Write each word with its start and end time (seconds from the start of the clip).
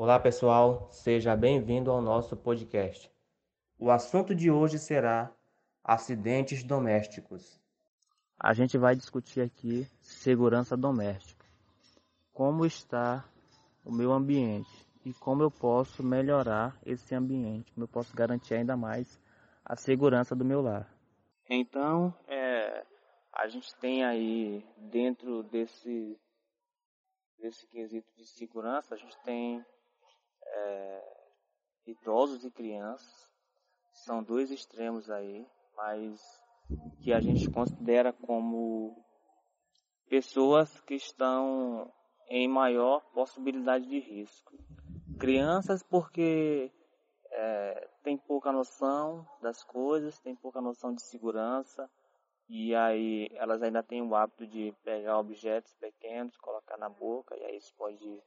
Olá 0.00 0.20
pessoal, 0.20 0.86
seja 0.92 1.34
bem-vindo 1.34 1.90
ao 1.90 2.00
nosso 2.00 2.36
podcast. 2.36 3.10
O 3.76 3.90
assunto 3.90 4.32
de 4.32 4.48
hoje 4.48 4.78
será 4.78 5.28
acidentes 5.82 6.62
domésticos. 6.62 7.60
A 8.38 8.54
gente 8.54 8.78
vai 8.78 8.94
discutir 8.94 9.40
aqui 9.40 9.88
segurança 10.00 10.76
doméstica. 10.76 11.44
Como 12.32 12.64
está 12.64 13.28
o 13.84 13.90
meu 13.90 14.12
ambiente 14.12 14.70
e 15.04 15.12
como 15.12 15.42
eu 15.42 15.50
posso 15.50 16.00
melhorar 16.00 16.78
esse 16.86 17.12
ambiente, 17.12 17.72
como 17.72 17.82
eu 17.82 17.88
posso 17.88 18.14
garantir 18.14 18.54
ainda 18.54 18.76
mais 18.76 19.20
a 19.64 19.74
segurança 19.74 20.32
do 20.32 20.44
meu 20.44 20.62
lar. 20.62 20.88
Então, 21.50 22.14
é, 22.28 22.86
a 23.32 23.48
gente 23.48 23.74
tem 23.80 24.04
aí 24.04 24.64
dentro 24.76 25.42
desse 25.42 26.16
desse 27.36 27.66
quesito 27.66 28.12
de 28.16 28.26
segurança, 28.26 28.94
a 28.94 28.98
gente 28.98 29.18
tem 29.24 29.64
é, 30.58 31.02
idosos 31.86 32.44
e 32.44 32.50
crianças, 32.50 33.32
são 33.92 34.22
dois 34.22 34.50
extremos 34.50 35.10
aí, 35.10 35.46
mas 35.76 36.20
que 37.02 37.12
a 37.12 37.20
gente 37.20 37.48
considera 37.50 38.12
como 38.12 38.96
pessoas 40.08 40.80
que 40.82 40.94
estão 40.94 41.92
em 42.28 42.48
maior 42.48 43.00
possibilidade 43.12 43.86
de 43.86 43.98
risco. 43.98 44.58
Crianças 45.18 45.82
porque 45.82 46.70
é, 47.30 47.88
tem 48.02 48.16
pouca 48.16 48.52
noção 48.52 49.26
das 49.40 49.62
coisas, 49.64 50.18
tem 50.20 50.34
pouca 50.36 50.60
noção 50.60 50.94
de 50.94 51.02
segurança, 51.02 51.90
e 52.48 52.74
aí 52.74 53.28
elas 53.32 53.62
ainda 53.62 53.82
têm 53.82 54.02
o 54.02 54.14
hábito 54.14 54.46
de 54.46 54.74
pegar 54.82 55.18
objetos 55.18 55.74
pequenos, 55.74 56.36
colocar 56.36 56.78
na 56.78 56.88
boca, 56.88 57.36
e 57.36 57.44
aí 57.44 57.56
isso 57.56 57.74
pode 57.76 58.22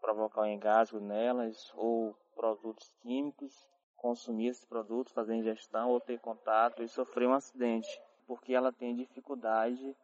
provocar 0.00 0.42
um 0.42 0.46
engasgo 0.46 1.00
nelas, 1.00 1.72
ou 1.76 2.16
produtos 2.34 2.92
químicos, 3.02 3.68
consumir 3.96 4.48
esses 4.48 4.64
produtos, 4.64 5.12
fazer 5.12 5.34
ingestão 5.34 5.90
ou 5.90 6.00
ter 6.00 6.18
contato 6.20 6.82
e 6.82 6.88
sofrer 6.88 7.28
um 7.28 7.34
acidente, 7.34 7.88
porque 8.26 8.54
ela 8.54 8.72
tem 8.72 8.94
dificuldade 8.94 9.96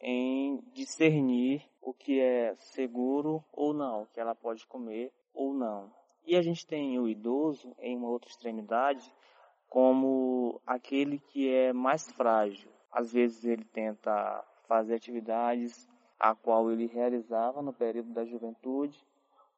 em 0.00 0.58
discernir 0.72 1.62
o 1.80 1.92
que 1.92 2.20
é 2.20 2.54
seguro 2.56 3.44
ou 3.52 3.72
não, 3.72 4.06
que 4.06 4.18
ela 4.18 4.34
pode 4.34 4.66
comer 4.66 5.12
ou 5.32 5.54
não. 5.54 5.92
E 6.26 6.36
a 6.36 6.42
gente 6.42 6.66
tem 6.66 6.98
o 6.98 7.08
idoso 7.08 7.74
em 7.78 7.96
uma 7.96 8.08
outra 8.08 8.30
extremidade 8.30 9.12
como 9.68 10.60
aquele 10.66 11.18
que 11.18 11.48
é 11.48 11.72
mais 11.72 12.10
frágil. 12.12 12.70
Às 12.90 13.12
vezes 13.12 13.44
ele 13.44 13.64
tenta 13.64 14.44
fazer 14.66 14.94
atividades 14.94 15.88
a 16.18 16.34
qual 16.34 16.70
ele 16.70 16.86
realizava 16.86 17.62
no 17.62 17.72
período 17.72 18.12
da 18.12 18.24
juventude, 18.24 19.02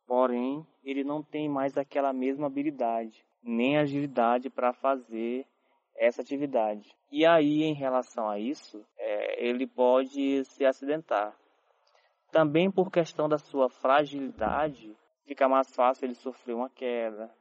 porém 0.06 0.66
ele 0.82 1.04
não 1.04 1.22
tem 1.22 1.48
mais 1.48 1.76
aquela 1.76 2.12
mesma 2.12 2.46
habilidade, 2.46 3.24
nem 3.42 3.78
agilidade 3.78 4.50
para 4.50 4.72
fazer 4.72 5.46
essa 5.96 6.22
atividade. 6.22 6.94
E 7.10 7.24
aí, 7.24 7.62
em 7.62 7.74
relação 7.74 8.28
a 8.28 8.38
isso, 8.38 8.84
é, 8.98 9.46
ele 9.46 9.66
pode 9.66 10.44
se 10.44 10.64
acidentar. 10.64 11.36
Também 12.32 12.70
por 12.70 12.90
questão 12.90 13.28
da 13.28 13.38
sua 13.38 13.70
fragilidade, 13.70 14.96
fica 15.24 15.48
mais 15.48 15.72
fácil 15.74 16.06
ele 16.06 16.14
sofrer 16.14 16.54
uma 16.54 16.68
queda, 16.68 17.32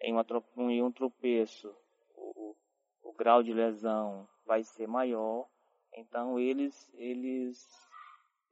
em, 0.00 0.12
uma, 0.12 0.24
em 0.70 0.82
um 0.82 0.92
tropeço, 0.92 1.74
o, 2.14 2.54
o 3.02 3.12
grau 3.14 3.42
de 3.42 3.52
lesão 3.52 4.28
vai 4.46 4.62
ser 4.62 4.86
maior, 4.86 5.46
então 5.94 6.38
eles, 6.38 6.90
eles 6.94 7.66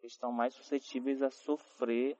estão 0.02 0.32
mais 0.32 0.54
suscetíveis 0.54 1.22
a 1.22 1.30
sofrer 1.30 2.16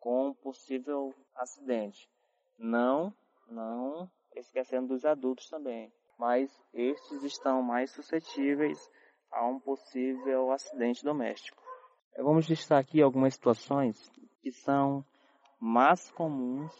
com 0.00 0.34
possível 0.34 1.14
acidente. 1.36 2.10
Não, 2.58 3.14
não 3.48 4.10
esquecendo 4.34 4.88
dos 4.88 5.04
adultos 5.04 5.48
também, 5.48 5.92
mas 6.18 6.50
estes 6.72 7.22
estão 7.22 7.62
mais 7.62 7.90
suscetíveis 7.90 8.90
a 9.30 9.46
um 9.46 9.60
possível 9.60 10.50
acidente 10.50 11.04
doméstico. 11.04 11.62
Vamos 12.16 12.48
listar 12.48 12.78
aqui 12.78 13.00
algumas 13.00 13.34
situações 13.34 14.10
que 14.42 14.50
são 14.50 15.04
mais 15.58 16.10
comuns, 16.10 16.72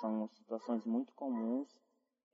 são 0.00 0.28
situações 0.28 0.86
muito 0.86 1.12
comuns 1.12 1.68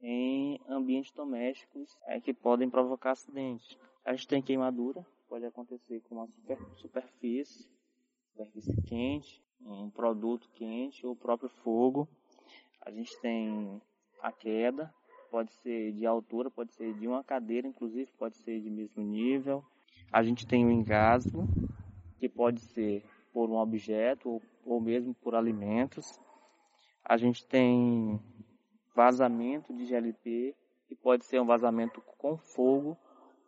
em 0.00 0.60
ambientes 0.69 1.12
domésticos 1.12 1.98
é, 2.06 2.20
que 2.20 2.32
podem 2.32 2.70
provocar 2.70 3.12
acidentes. 3.12 3.76
A 4.04 4.12
gente 4.12 4.28
tem 4.28 4.42
queimadura, 4.42 5.04
pode 5.28 5.44
acontecer 5.44 6.00
com 6.02 6.16
uma 6.16 6.26
super, 6.28 6.58
superfície, 6.76 7.69
superfície 8.31 8.82
quente, 8.82 9.42
um 9.60 9.91
produto 9.91 10.48
quente 10.54 11.06
ou 11.06 11.12
o 11.12 11.16
próprio 11.16 11.48
fogo. 11.48 12.08
A 12.80 12.91
gente 12.91 13.19
tem 13.20 13.80
a 14.22 14.32
queda, 14.32 14.92
pode 15.30 15.52
ser 15.52 15.92
de 15.92 16.06
altura, 16.06 16.50
pode 16.50 16.72
ser 16.72 16.94
de 16.94 17.06
uma 17.06 17.22
cadeira, 17.22 17.66
inclusive 17.66 18.10
pode 18.19 18.36
ser 18.36 18.60
de 18.60 18.70
mesmo 18.70 19.02
nível. 19.02 19.64
A 20.12 20.22
gente 20.22 20.46
tem 20.46 20.64
o 20.64 20.70
engasgo, 20.70 21.46
que 22.19 22.28
pode 22.28 22.60
ser 22.60 23.04
por 23.32 23.50
um 23.50 23.56
objeto 23.56 24.28
ou, 24.30 24.42
ou 24.64 24.80
mesmo 24.80 25.14
por 25.14 25.34
alimentos. 25.34 26.19
A 27.04 27.16
gente 27.16 27.46
tem 27.46 28.20
vazamento 28.94 29.72
de 29.75 29.84
GLP, 29.84 30.54
que 30.86 30.94
pode 30.94 31.25
ser 31.25 31.40
um 31.40 31.46
vazamento 31.46 32.02
com 32.16 32.36
fogo 32.36 32.96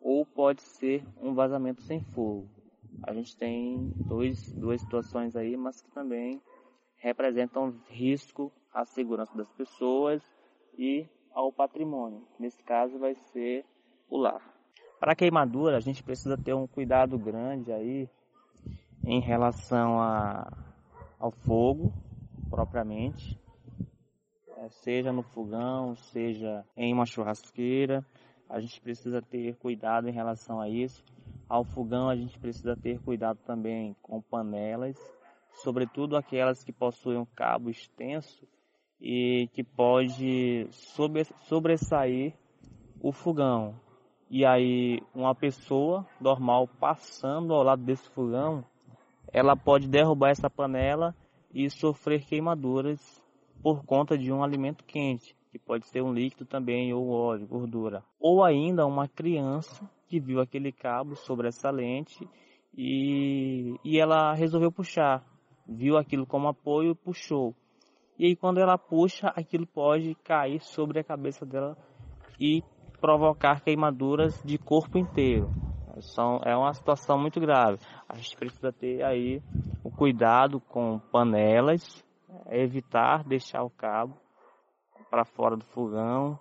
ou 0.01 0.25
pode 0.25 0.63
ser 0.63 1.03
um 1.21 1.35
vazamento 1.35 1.83
sem 1.83 2.01
fogo. 2.01 2.60
A 3.03 3.13
gente 3.13 3.37
tem 3.37 3.93
dois, 3.97 4.53
duas 4.53 4.81
situações 4.81 5.37
aí, 5.37 5.57
mas 5.57 5.81
que 5.81 5.91
também 5.91 6.41
representam 6.97 7.75
risco 7.89 8.53
à 8.73 8.85
segurança 8.85 9.37
das 9.37 9.51
pessoas 9.53 10.23
e 10.79 11.07
ao 11.33 11.53
patrimônio. 11.53 12.23
Nesse 12.39 12.63
caso 12.63 12.99
vai 12.99 13.15
ser 13.15 13.65
o 14.09 14.19
lar. 14.19 14.43
Para 14.99 15.15
queimadura, 15.15 15.77
a 15.77 15.81
gente 15.81 16.03
precisa 16.03 16.37
ter 16.37 16.55
um 16.55 16.67
cuidado 16.67 17.19
grande 17.19 17.73
aí 17.73 18.09
em 19.05 19.21
relação 19.21 20.01
a, 20.01 20.53
ao 21.19 21.31
fogo 21.31 21.93
propriamente, 22.51 23.39
é, 24.59 24.69
seja 24.69 25.13
no 25.13 25.23
fogão, 25.23 25.95
seja 25.95 26.65
em 26.77 26.93
uma 26.93 27.07
churrasqueira. 27.07 28.05
A 28.49 28.61
gente 28.61 28.81
precisa 28.81 29.23
ter 29.23 29.57
cuidado 29.57 30.09
em 30.09 30.13
relação 30.13 30.61
a 30.61 30.69
isso. 30.69 31.03
Ao 31.51 31.65
fogão, 31.65 32.09
a 32.09 32.15
gente 32.15 32.39
precisa 32.39 32.77
ter 32.77 33.01
cuidado 33.01 33.41
também 33.45 33.97
com 34.01 34.23
panelas, 34.23 34.97
sobretudo 35.53 36.17
aquelas 36.17 36.63
que 36.63 36.73
possuem 36.73 37.19
um 37.19 37.27
cabo 37.27 37.69
extenso 37.69 38.47
e 39.01 39.49
que 39.53 39.65
pode 39.65 40.69
sobressair 41.41 42.35
o 43.03 43.11
fogão. 43.11 43.75
E 44.31 44.47
aí, 44.47 45.03
uma 45.13 45.35
pessoa 45.35 46.07
normal 46.21 46.69
passando 46.79 47.53
ao 47.53 47.65
lado 47.65 47.83
desse 47.83 48.09
fogão, 48.11 48.65
ela 49.33 49.57
pode 49.57 49.89
derrubar 49.89 50.31
essa 50.31 50.49
panela 50.49 51.13
e 51.53 51.69
sofrer 51.69 52.25
queimaduras 52.25 53.21
por 53.61 53.85
conta 53.85 54.17
de 54.17 54.33
um 54.33 54.45
alimento 54.45 54.85
quente, 54.85 55.37
que 55.51 55.59
pode 55.59 55.85
ser 55.89 56.01
um 56.01 56.13
líquido 56.13 56.47
também, 56.47 56.95
ou 56.95 57.09
óleo, 57.09 57.49
gordura. 57.49 58.05
Ou 58.21 58.45
ainda 58.45 58.87
uma 58.87 59.09
criança 59.09 59.91
que 60.11 60.19
viu 60.19 60.41
aquele 60.41 60.73
cabo 60.73 61.15
sobressalente 61.15 62.29
e, 62.77 63.77
e 63.85 64.01
ela 64.01 64.35
resolveu 64.35 64.73
puxar. 64.73 65.25
Viu 65.69 65.97
aquilo 65.97 66.27
como 66.27 66.49
apoio 66.49 66.91
e 66.91 66.95
puxou. 66.97 67.55
E 68.19 68.27
aí 68.27 68.35
quando 68.35 68.59
ela 68.59 68.77
puxa, 68.77 69.29
aquilo 69.29 69.65
pode 69.65 70.17
cair 70.17 70.61
sobre 70.61 70.99
a 70.99 71.05
cabeça 71.05 71.47
dela 71.47 71.79
e 72.41 72.61
provocar 73.01 73.61
queimaduras 73.61 74.43
de 74.43 74.59
corpo 74.59 74.99
inteiro. 74.99 75.49
São, 76.01 76.41
é 76.45 76.57
uma 76.57 76.75
situação 76.75 77.17
muito 77.17 77.39
grave. 77.39 77.79
A 78.09 78.17
gente 78.17 78.37
precisa 78.37 78.73
ter 78.73 79.05
aí 79.05 79.41
o 79.85 79.93
cuidado 79.93 80.61
com 80.61 80.99
panelas, 80.99 82.05
evitar 82.49 83.23
deixar 83.23 83.63
o 83.63 83.71
cabo 83.71 84.17
para 85.09 85.25
fora 85.25 85.57
do 85.57 85.65
fogão. 85.67 86.37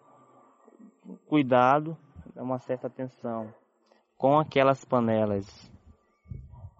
Cuidado, 1.28 1.96
uma 2.36 2.60
certa 2.60 2.88
atenção 2.88 3.54
com 4.20 4.38
aquelas 4.38 4.84
panelas 4.84 5.72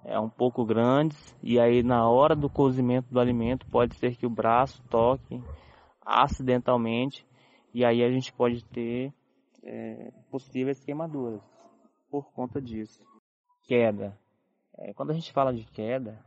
é 0.04 0.20
um 0.20 0.30
pouco 0.30 0.66
grandes 0.66 1.34
e 1.42 1.58
aí 1.58 1.82
na 1.82 2.08
hora 2.10 2.36
do 2.36 2.50
cozimento 2.50 3.08
do 3.10 3.20
alimento 3.20 3.66
pode 3.68 3.96
ser 3.96 4.18
que 4.18 4.26
o 4.26 4.30
braço 4.30 4.84
toque 4.90 5.42
acidentalmente 6.06 7.26
e 7.74 7.86
aí 7.86 8.04
a 8.04 8.12
gente 8.12 8.34
pode 8.34 8.66
ter 8.66 9.14
é, 9.64 10.12
possíveis 10.30 10.84
queimaduras 10.84 11.42
por 12.12 12.30
conta 12.34 12.62
disso. 12.62 13.00
Queda. 13.64 14.18
É, 14.78 14.94
quando 14.94 15.12
a 15.12 15.14
gente 15.14 15.32
fala 15.32 15.54
de 15.54 15.64
queda, 15.66 16.20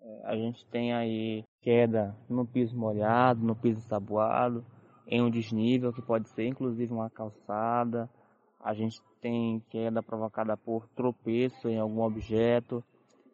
é, 0.00 0.22
a 0.24 0.36
gente 0.36 0.64
tem 0.66 0.94
aí 0.94 1.42
queda 1.62 2.14
no 2.28 2.46
piso 2.46 2.76
molhado, 2.76 3.44
no 3.44 3.56
piso 3.56 3.78
ensaboado, 3.78 4.64
em 5.04 5.20
um 5.20 5.30
desnível 5.30 5.92
que 5.92 6.02
pode 6.02 6.28
ser 6.28 6.46
inclusive 6.46 6.92
uma 6.92 7.10
calçada. 7.10 8.08
A 8.60 8.74
gente 8.74 9.00
tem 9.20 9.60
queda 9.70 10.02
provocada 10.02 10.56
por 10.56 10.86
tropeço 10.88 11.68
em 11.68 11.78
algum 11.78 12.02
objeto. 12.02 12.84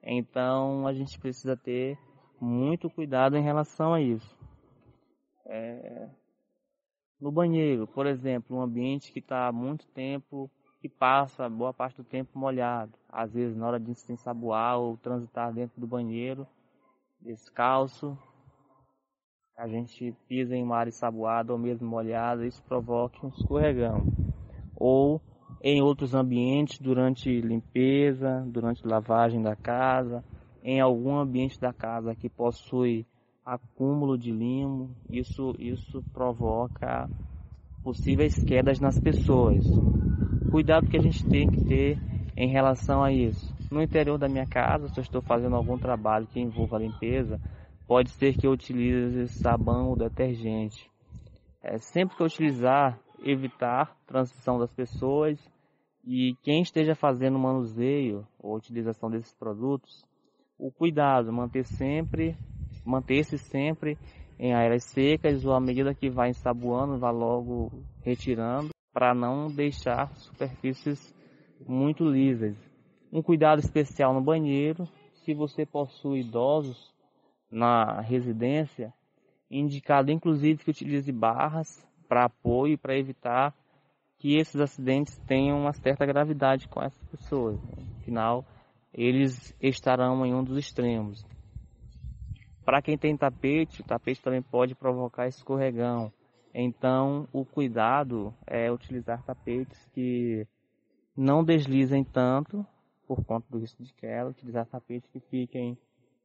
Então 0.03 0.87
a 0.87 0.93
gente 0.93 1.19
precisa 1.19 1.57
ter 1.57 1.99
muito 2.41 2.91
cuidado 2.91 3.37
em 3.37 3.43
relação 3.43 3.95
a 3.95 4.01
isso. 4.01 4.37
É, 5.47 6.09
no 7.21 7.31
banheiro, 7.33 7.87
por 7.87 8.07
exemplo, 8.07 8.57
um 8.57 8.61
ambiente 8.61 9.13
que 9.13 9.19
está 9.19 9.51
muito 9.51 9.87
tempo, 9.89 10.51
que 10.81 10.89
passa 10.89 11.49
boa 11.49 11.73
parte 11.73 11.97
do 11.97 12.05
tempo 12.05 12.39
molhado. 12.39 12.93
Às 13.09 13.33
vezes 13.33 13.57
na 13.57 13.67
hora 13.67 13.81
de 13.81 13.95
se 13.95 14.13
ensaboar 14.13 14.79
ou 14.79 14.97
transitar 14.99 15.53
dentro 15.53 15.81
do 15.81 15.87
banheiro, 15.87 16.47
descalço, 17.21 18.19
a 19.57 19.69
gente 19.69 20.13
pisa 20.29 20.55
em 20.55 20.63
uma 20.63 20.77
área 20.77 20.91
ensaboada 20.91 21.53
ou 21.53 21.59
mesmo 21.59 21.89
molhada, 21.89 22.47
isso 22.47 22.63
provoca 22.65 23.25
um 23.25 23.31
escorregão. 23.31 24.05
Ou 24.77 25.21
em 25.63 25.81
outros 25.81 26.15
ambientes, 26.15 26.79
durante 26.79 27.41
limpeza, 27.41 28.45
durante 28.47 28.87
lavagem 28.87 29.43
da 29.43 29.57
casa, 29.57 30.25
em 30.63 30.81
algum 30.81 31.17
ambiente 31.17 31.61
da 31.61 31.73
casa 31.73 32.15
que 32.15 32.29
possui 32.29 33.07
acúmulo 33.45 34.17
de 34.17 34.31
limo, 34.31 34.91
isso, 35.11 35.55
isso 35.59 36.03
provoca 36.13 37.09
possíveis 37.83 38.43
quedas 38.43 38.81
nas 38.81 38.99
pessoas. 38.99 39.65
Cuidado 40.51 40.89
que 40.89 40.97
a 40.97 41.03
gente 41.03 41.25
tem 41.27 41.49
que 41.49 41.63
ter 41.67 41.99
em 42.37 42.49
relação 42.49 43.03
a 43.03 43.13
isso. 43.13 43.55
No 43.71 43.83
interior 43.83 44.17
da 44.19 44.29
minha 44.29 44.47
casa, 44.47 44.89
se 44.89 44.99
eu 44.99 45.03
estou 45.03 45.21
fazendo 45.21 45.57
algum 45.57 45.77
trabalho 45.77 46.27
que 46.27 46.41
envolva 46.41 46.79
limpeza, 46.79 47.41
pode 47.87 48.11
ser 48.11 48.37
que 48.37 48.47
eu 48.47 48.53
utilize 48.53 49.29
sabão 49.29 49.89
ou 49.89 49.97
detergente. 49.97 50.91
É, 51.63 51.79
sempre 51.79 52.17
que 52.17 52.23
eu 52.23 52.27
utilizar, 52.27 52.99
evitar 53.25 53.97
transição 54.07 54.59
das 54.59 54.73
pessoas 54.73 55.39
e 56.05 56.37
quem 56.43 56.63
esteja 56.63 56.95
fazendo 56.95 57.39
manuseio 57.39 58.27
ou 58.39 58.55
utilização 58.55 59.11
desses 59.11 59.33
produtos, 59.35 60.05
o 60.59 60.71
cuidado, 60.71 61.33
manter 61.33 61.65
sempre, 61.65 62.37
manter-se 62.85 63.39
sempre 63.39 63.99
em 64.39 64.53
áreas 64.53 64.85
secas 64.85 65.45
ou 65.45 65.55
à 65.55 65.61
medida 65.61 65.95
que 65.95 66.11
vai 66.11 66.29
ensaboando, 66.31 66.99
vá 66.99 67.11
logo 67.11 67.73
retirando 68.03 68.69
para 68.93 69.15
não 69.15 69.49
deixar 69.49 70.15
superfícies 70.17 71.15
muito 71.67 72.05
lisas. 72.05 72.57
Um 73.11 73.23
cuidado 73.23 73.61
especial 73.61 74.13
no 74.13 74.21
banheiro, 74.21 74.87
se 75.25 75.33
você 75.33 75.65
possui 75.65 76.21
idosos 76.21 76.93
na 77.51 78.01
residência, 78.01 78.93
indicado 79.51 80.11
inclusive 80.11 80.63
que 80.63 80.71
utilize 80.71 81.11
barras 81.11 81.87
para 82.09 82.27
apoio 82.27 82.79
para 82.79 82.97
evitar 82.97 83.55
que 84.19 84.37
esses 84.37 84.61
acidentes 84.61 85.19
tenham 85.27 85.61
uma 85.61 85.73
certa 85.73 86.07
gravidade 86.07 86.69
com 86.69 86.83
essas 86.83 87.03
pessoas. 87.05 87.61
Afinal, 87.99 88.45
eles 88.93 89.55
estarão 89.61 90.25
em 90.25 90.35
um 90.35 90.43
dos 90.43 90.57
extremos. 90.57 91.25
Para 92.65 92.81
quem 92.81 92.97
tem 92.97 93.17
tapete, 93.17 93.83
o 93.83 93.85
tapete 93.85 94.23
também 94.23 94.41
pode 94.41 94.75
provocar 94.75 95.27
escorregão. 95.27 96.13
Então, 96.55 97.29
o 97.33 97.45
cuidado 97.45 98.33
é 98.47 98.71
utilizar 98.71 99.23
tapetes 99.23 99.85
que 99.93 100.47
não 101.17 101.45
deslizem 101.45 102.05
tanto 102.05 102.65
por 103.07 103.25
conta 103.25 103.47
do 103.51 103.59
risco 103.59 103.83
de 103.83 103.93
queda, 103.93 104.31
utilizar 104.31 104.67
tapetes 104.67 105.11
que 105.11 105.21
fiquem 105.21 105.77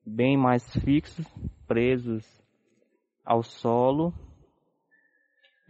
bem 0.05 0.37
mais 0.37 0.63
fixos, 0.77 1.27
presos 1.67 2.25
ao 3.25 3.43
solo. 3.43 4.13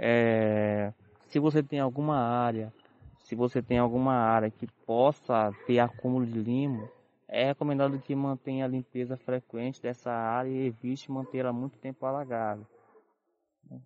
É, 0.02 0.94
se 1.28 1.40
você 1.40 1.62
tem 1.62 1.82
alguma 1.82 2.16
área, 2.16 2.74
se 3.20 3.36
você 3.36 3.62
tem 3.62 3.78
alguma 3.78 4.14
área 4.14 4.50
que 4.50 4.66
possa 4.86 5.52
ter 5.68 5.80
acúmulo 5.80 6.26
de 6.26 6.40
limo, 6.40 6.90
é 7.28 7.48
recomendado 7.48 8.00
que 8.00 8.16
mantenha 8.16 8.64
a 8.64 8.68
limpeza 8.68 9.18
frequente 9.18 9.82
dessa 9.82 10.10
área 10.10 10.50
e 10.50 10.68
evite 10.68 11.12
mantê-la 11.12 11.52
muito 11.52 11.78
tempo 11.80 12.06
alagada. 12.06 12.66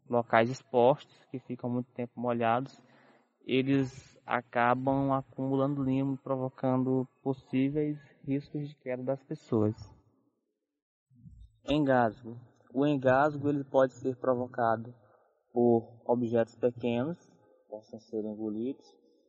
Locais 0.07 0.51
expostos 0.51 1.25
que 1.31 1.39
ficam 1.39 1.67
muito 1.67 1.91
tempo 1.93 2.13
molhados, 2.15 2.79
eles 3.43 4.15
acabam 4.23 5.11
acumulando 5.11 5.83
limo, 5.83 6.15
provocando 6.17 7.07
possíveis 7.23 7.97
riscos 8.23 8.69
de 8.69 8.75
queda 8.75 9.01
das 9.01 9.21
pessoas. 9.23 9.75
Engasgo. 11.67 12.37
O 12.71 12.85
engasgo 12.85 13.49
ele 13.49 13.63
pode 13.63 13.93
ser 13.93 14.15
provocado 14.15 14.93
por 15.53 15.87
objetos 16.05 16.55
pequenos 16.55 17.17
possam 17.69 17.99
ser 17.99 18.25
engolidos, 18.25 18.85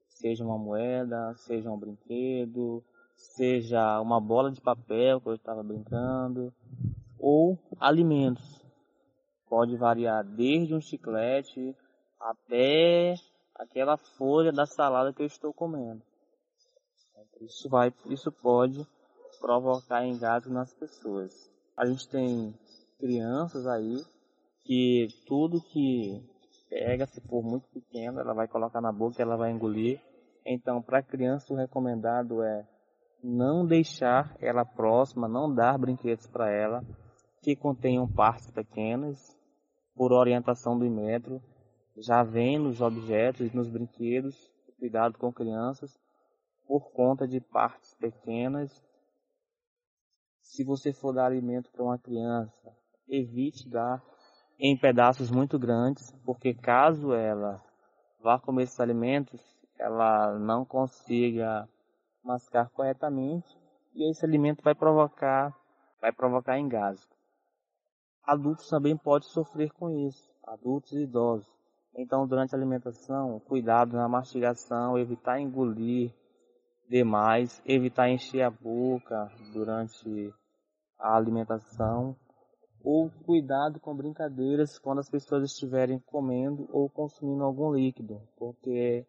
seja 0.09 0.45
uma 0.45 0.59
moeda, 0.59 1.35
seja 1.37 1.71
um 1.71 1.79
brinquedo, 1.79 2.83
seja 3.15 4.01
uma 4.01 4.21
bola 4.21 4.51
de 4.51 4.61
papel 4.61 5.21
que 5.21 5.29
eu 5.29 5.35
estava 5.35 5.63
brincando, 5.63 6.53
ou 7.19 7.59
alimentos. 7.79 8.65
Pode 9.49 9.77
variar 9.77 10.25
desde 10.25 10.75
um 10.75 10.81
chiclete 10.81 11.77
até 12.19 13.15
aquela 13.55 13.97
folha 13.97 14.51
da 14.51 14.67
salada 14.67 15.13
que 15.13 15.23
eu 15.23 15.27
estou 15.27 15.53
comendo. 15.53 16.03
Isso 17.41 17.69
vai, 17.69 17.93
isso 18.07 18.33
pode 18.33 18.87
provocar 19.41 20.07
engasgo 20.07 20.53
nas 20.53 20.73
pessoas. 20.73 21.51
A 21.77 21.85
gente 21.85 22.09
tem 22.09 22.55
crianças 22.99 23.67
aí 23.67 24.03
que 24.65 25.09
tudo 25.27 25.61
que 25.61 26.23
pega, 26.69 27.07
se 27.07 27.21
for 27.21 27.43
muito 27.43 27.69
pequeno, 27.69 28.21
ela 28.21 28.35
vai 28.35 28.49
colocar 28.49 28.81
na 28.81 28.91
boca 28.91 29.17
e 29.19 29.23
ela 29.23 29.37
vai 29.37 29.51
engolir. 29.51 30.01
Então, 30.45 30.83
para 30.83 31.03
criança, 31.03 31.53
o 31.53 31.57
recomendado 31.57 32.43
é 32.43 32.67
não 33.23 33.67
deixar 33.67 34.37
ela 34.41 34.65
próxima, 34.65 35.29
não 35.29 35.55
dar 35.55 35.79
brinquedos 35.79 36.27
para 36.27 36.51
ela 36.51 36.85
que 37.43 37.55
contenham 37.55 38.11
partes 38.11 38.51
pequenas, 38.51 39.39
por 39.95 40.13
orientação 40.13 40.79
do 40.79 40.91
metro. 40.91 41.43
Já 41.97 42.23
vem 42.23 42.59
nos 42.59 42.81
objetos 42.81 43.53
nos 43.53 43.69
brinquedos, 43.69 44.51
cuidado 44.79 45.19
com 45.19 45.33
crianças, 45.33 45.97
por 46.67 46.91
conta 46.93 47.29
de 47.29 47.41
partes 47.41 47.95
pequenas. 47.95 48.83
Se 50.41 50.65
você 50.65 50.93
for 50.93 51.13
dar 51.13 51.27
alimento 51.27 51.71
para 51.71 51.85
uma 51.85 51.99
criança, 51.99 52.77
evite 53.07 53.69
dar 53.69 54.03
em 54.59 54.77
pedaços 54.77 55.31
muito 55.31 55.59
grandes, 55.59 56.13
porque 56.25 56.55
caso 56.55 57.13
ela 57.13 57.63
vá 58.23 58.39
comer 58.39 58.65
esses 58.65 58.81
alimentos, 58.81 59.41
ela 59.79 60.39
não 60.39 60.65
consiga 60.65 61.69
mascar 62.23 62.71
corretamente 62.71 63.49
e 63.95 64.11
esse 64.11 64.25
alimento 64.25 64.63
vai 64.63 64.75
provocar 64.75 65.55
vai 66.01 66.13
provocar 66.13 66.59
engasgo. 66.59 67.15
Adultos 68.23 68.69
também 68.69 68.95
podem 68.95 69.27
sofrer 69.29 69.71
com 69.73 69.91
isso, 69.91 70.31
adultos 70.47 70.93
e 70.93 71.03
idosos. 71.03 71.51
Então, 71.97 72.27
durante 72.27 72.55
a 72.55 72.59
alimentação, 72.59 73.41
cuidado 73.41 73.97
na 73.97 74.07
mastigação, 74.07 74.99
evitar 74.99 75.41
engolir 75.41 76.13
demais, 76.89 77.63
evitar 77.65 78.11
encher 78.11 78.43
a 78.43 78.51
boca 78.51 79.31
durante 79.53 80.35
a 80.99 81.17
alimentação 81.17 82.15
ou 82.85 83.11
cuidado 83.25 83.81
com 83.81 83.97
brincadeiras 83.97 84.79
quando 84.79 84.99
as 84.99 85.09
pessoas 85.09 85.43
estiverem 85.45 85.99
comendo 86.01 86.69
ou 86.71 86.91
consumindo 86.91 87.43
algum 87.43 87.73
líquido, 87.73 88.21
porque 88.37 89.07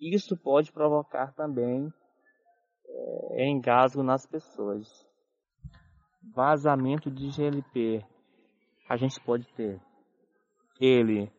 isso 0.00 0.36
pode 0.36 0.72
provocar 0.72 1.32
também 1.32 1.92
é, 2.88 3.48
engasgo 3.48 4.02
nas 4.02 4.26
pessoas. 4.26 4.88
Vazamento 6.34 7.08
de 7.08 7.30
GLP. 7.30 8.04
A 8.88 8.96
gente 8.96 9.20
pode 9.24 9.46
ter 9.54 9.80
ele 10.80 11.32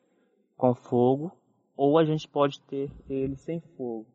com 0.56 0.74
fogo 0.74 1.32
ou 1.76 1.98
a 1.98 2.06
gente 2.06 2.26
pode 2.28 2.62
ter 2.62 2.90
ele 3.10 3.36
sem 3.36 3.60
fogo. 3.76 4.08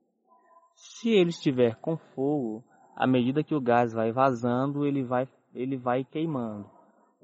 Se 0.75 1.11
ele 1.11 1.31
estiver 1.31 1.77
com 1.77 1.97
fogo, 1.97 2.65
à 2.95 3.07
medida 3.07 3.45
que 3.45 3.55
o 3.55 3.61
gás 3.61 3.93
vai 3.93 4.13
vazando, 4.13 4.87
ele 4.87 5.03
vai, 5.03 5.29
ele 5.55 5.77
vai 5.77 6.05
queimando. 6.05 6.76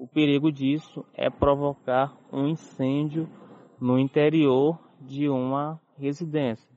O 0.03 0.07
perigo 0.07 0.51
disso 0.51 1.05
é 1.13 1.29
provocar 1.29 2.13
um 2.29 2.45
incêndio 2.45 3.25
no 3.79 3.97
interior 3.97 4.77
de 4.99 5.29
uma 5.29 5.79
residência. 5.97 6.69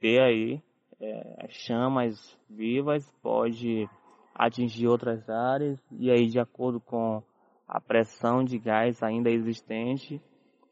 Ter 0.00 0.18
aí 0.18 0.62
é, 0.98 1.46
chamas 1.50 2.34
vivas 2.48 3.06
pode 3.22 3.86
atingir 4.34 4.86
outras 4.86 5.28
áreas 5.28 5.78
e 5.90 6.10
aí 6.10 6.26
de 6.26 6.40
acordo 6.40 6.80
com 6.80 7.22
a 7.68 7.78
pressão 7.78 8.42
de 8.42 8.58
gás 8.58 9.02
ainda 9.02 9.28
existente, 9.28 10.18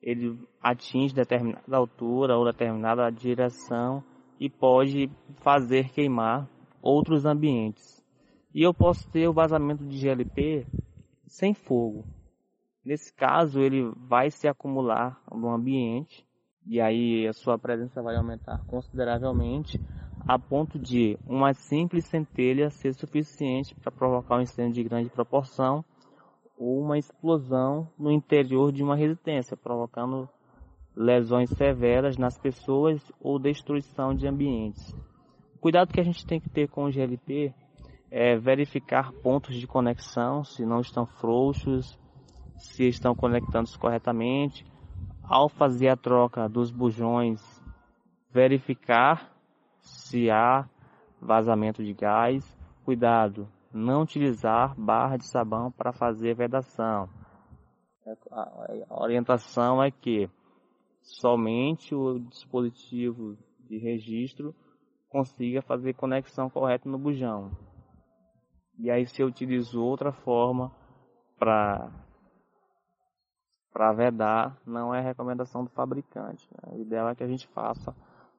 ele 0.00 0.38
atinge 0.62 1.14
determinada 1.14 1.76
altura 1.76 2.38
ou 2.38 2.46
determinada 2.46 3.10
direção 3.10 4.02
e 4.40 4.48
pode 4.48 5.10
fazer 5.42 5.90
queimar 5.90 6.48
outros 6.80 7.26
ambientes. 7.26 8.02
E 8.54 8.62
eu 8.62 8.72
posso 8.72 9.06
ter 9.10 9.28
o 9.28 9.34
vazamento 9.34 9.84
de 9.84 9.98
GLP 9.98 10.66
sem 11.30 11.54
fogo. 11.54 12.04
Nesse 12.84 13.12
caso, 13.14 13.60
ele 13.60 13.92
vai 13.96 14.30
se 14.30 14.48
acumular 14.48 15.22
no 15.30 15.48
ambiente 15.48 16.26
e 16.66 16.80
aí 16.80 17.26
a 17.26 17.32
sua 17.32 17.58
presença 17.58 18.02
vai 18.02 18.16
aumentar 18.16 18.64
consideravelmente 18.66 19.80
a 20.26 20.38
ponto 20.38 20.78
de 20.78 21.16
uma 21.26 21.54
simples 21.54 22.04
centelha 22.06 22.68
ser 22.68 22.94
suficiente 22.94 23.74
para 23.76 23.92
provocar 23.92 24.36
um 24.38 24.42
incêndio 24.42 24.82
de 24.82 24.88
grande 24.88 25.08
proporção 25.08 25.84
ou 26.58 26.80
uma 26.80 26.98
explosão 26.98 27.88
no 27.98 28.10
interior 28.10 28.72
de 28.72 28.82
uma 28.82 28.96
residência, 28.96 29.56
provocando 29.56 30.28
lesões 30.94 31.48
severas 31.50 32.18
nas 32.18 32.36
pessoas 32.36 33.00
ou 33.20 33.38
destruição 33.38 34.14
de 34.14 34.26
ambientes. 34.26 34.92
O 35.54 35.58
cuidado 35.60 35.92
que 35.92 36.00
a 36.00 36.04
gente 36.04 36.26
tem 36.26 36.40
que 36.40 36.50
ter 36.50 36.68
com 36.68 36.84
o 36.84 36.90
GLP 36.90 37.54
é 38.10 38.36
verificar 38.36 39.12
pontos 39.12 39.54
de 39.54 39.66
conexão, 39.66 40.42
se 40.42 40.64
não 40.66 40.80
estão 40.80 41.06
frouxos, 41.06 41.98
se 42.56 42.88
estão 42.88 43.14
conectando-se 43.14 43.78
corretamente. 43.78 44.66
Ao 45.22 45.48
fazer 45.48 45.88
a 45.88 45.96
troca 45.96 46.48
dos 46.48 46.72
bujões, 46.72 47.40
verificar 48.32 49.32
se 49.80 50.28
há 50.28 50.68
vazamento 51.20 51.84
de 51.84 51.94
gás. 51.94 52.58
Cuidado, 52.84 53.48
não 53.72 54.02
utilizar 54.02 54.74
barra 54.76 55.16
de 55.16 55.26
sabão 55.26 55.70
para 55.70 55.92
fazer 55.92 56.34
vedação. 56.34 57.08
A 58.32 59.02
orientação 59.02 59.80
é 59.80 59.90
que 59.90 60.28
somente 61.00 61.94
o 61.94 62.18
dispositivo 62.18 63.36
de 63.68 63.78
registro 63.78 64.52
consiga 65.08 65.62
fazer 65.62 65.94
conexão 65.94 66.50
correta 66.50 66.88
no 66.88 66.98
bujão. 66.98 67.50
E 68.82 68.90
aí 68.90 69.06
se 69.06 69.20
eu 69.20 69.26
utilizo 69.26 69.82
outra 69.82 70.10
forma 70.10 70.72
para 71.38 71.90
para 73.72 73.92
vedar, 73.92 74.60
não 74.66 74.92
é 74.92 75.00
recomendação 75.00 75.62
do 75.62 75.70
fabricante. 75.70 76.48
Né? 76.50 76.72
O 76.76 76.80
ideal 76.80 77.08
é 77.08 77.14
que 77.14 77.22
a 77.22 77.26
gente 77.26 77.46
faça 77.48 77.94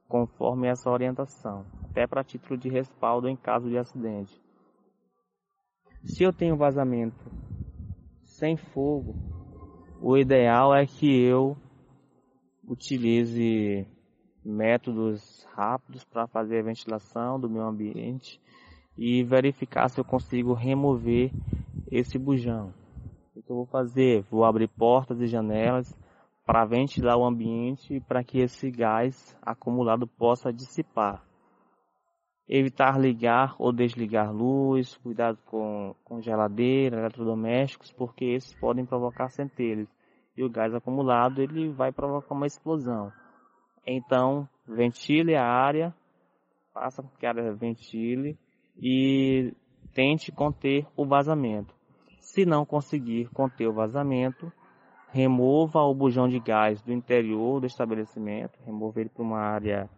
conforme 0.07 0.67
essa 0.67 0.89
orientação, 0.89 1.65
até 1.86 2.05
para 2.05 2.24
título 2.24 2.60
de 2.60 2.67
respaldo 2.67 3.29
em 3.29 3.36
caso 3.36 3.69
de 3.69 3.77
acidente. 3.77 4.41
Se 6.03 6.24
eu 6.24 6.33
tenho 6.33 6.57
vazamento 6.57 7.31
sem 8.25 8.57
fogo, 8.57 9.15
o 10.01 10.17
ideal 10.17 10.75
é 10.75 10.86
que 10.86 11.24
eu 11.24 11.55
utilize 12.67 13.88
métodos 14.43 15.48
rápidos 15.53 16.03
para 16.03 16.27
fazer 16.27 16.60
a 16.60 16.63
ventilação 16.63 17.39
do 17.39 17.50
meu 17.50 17.63
ambiente 17.63 18.41
e 18.98 19.24
verificar 19.24 19.89
se 19.89 20.00
eu 20.00 20.05
consigo 20.05 20.53
remover 20.53 21.31
esse 21.91 22.17
bujão. 22.17 22.74
O 23.36 23.41
que 23.41 23.50
eu 23.51 23.55
vou 23.55 23.65
fazer? 23.65 24.24
Vou 24.29 24.43
abrir 24.43 24.67
portas 24.67 25.21
e 25.21 25.27
janelas 25.27 25.95
para 26.45 26.65
ventilar 26.65 27.17
o 27.17 27.25
ambiente 27.25 28.00
para 28.01 28.24
que 28.24 28.39
esse 28.39 28.69
gás 28.69 29.38
acumulado 29.41 30.05
possa 30.05 30.51
dissipar. 30.51 31.24
Evitar 32.48 33.00
ligar 33.00 33.55
ou 33.57 33.71
desligar 33.71 34.33
luz, 34.33 34.98
cuidado 34.98 35.38
com, 35.45 35.95
com 36.03 36.21
geladeira, 36.21 36.98
eletrodomésticos, 36.98 37.91
porque 37.93 38.25
esses 38.25 38.53
podem 38.60 38.86
provocar 38.86 39.29
centelhas. 39.29 39.88
E 40.36 40.43
o 40.43 40.50
gás 40.50 40.74
acumulado 40.74 41.41
ele 41.41 41.69
vai 41.69 41.93
provocar 41.93 42.33
uma 42.33 42.48
explosão. 42.48 43.12
Então, 43.88 44.48
ventile 44.67 45.36
a 45.36 45.45
área, 45.45 45.95
faça 46.74 47.01
com 47.01 47.10
que 47.17 47.25
a 47.25 47.29
área 47.29 47.53
ventile 47.53 48.38
e 48.81 49.53
tente 49.93 50.31
conter 50.31 50.88
o 50.95 51.05
vazamento. 51.05 51.73
Se 52.19 52.45
não 52.45 52.65
conseguir 52.65 53.29
conter 53.29 53.67
o 53.67 53.73
vazamento, 53.73 54.51
remova 55.09 55.81
o 55.81 55.93
bujão 55.93 56.27
de 56.27 56.39
gás 56.39 56.81
do 56.81 56.91
interior 56.91 57.59
do 57.59 57.67
estabelecimento, 57.67 58.57
remova 58.65 59.00
ele 59.00 59.09
para 59.09 59.23
uma 59.23 59.39
área 59.39 59.89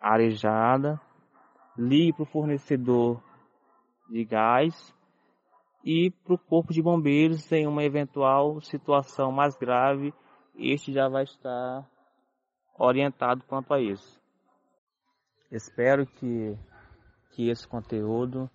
arejada, 0.00 1.00
ligue 1.78 2.12
para 2.12 2.22
o 2.24 2.26
fornecedor 2.26 3.22
de 4.10 4.24
gás 4.24 4.94
e 5.84 6.10
para 6.10 6.34
o 6.34 6.38
corpo 6.38 6.72
de 6.72 6.82
bombeiros 6.82 7.50
em 7.52 7.66
uma 7.66 7.84
eventual 7.84 8.60
situação 8.60 9.32
mais 9.32 9.56
grave, 9.56 10.12
este 10.56 10.92
já 10.92 11.08
vai 11.08 11.24
estar 11.24 11.88
orientado 12.78 13.44
quanto 13.46 13.72
a 13.72 13.80
isso. 13.80 14.20
Espero 15.50 16.06
que, 16.06 16.56
que 17.32 17.48
esse 17.48 17.66
conteúdo 17.66 18.48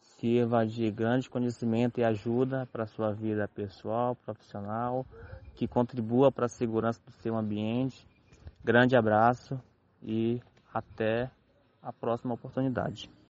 sirva 0.00 0.66
de 0.66 0.90
grande 0.90 1.28
conhecimento 1.28 1.98
e 1.98 2.04
ajuda 2.04 2.68
para 2.70 2.84
a 2.84 2.86
sua 2.86 3.12
vida 3.12 3.48
pessoal, 3.48 4.14
profissional, 4.14 5.06
que 5.54 5.66
contribua 5.66 6.30
para 6.30 6.46
a 6.46 6.48
segurança 6.48 7.00
do 7.04 7.12
seu 7.12 7.36
ambiente. 7.36 8.06
Grande 8.62 8.94
abraço 8.94 9.58
e 10.02 10.40
até 10.72 11.30
a 11.82 11.92
próxima 11.92 12.34
oportunidade. 12.34 13.10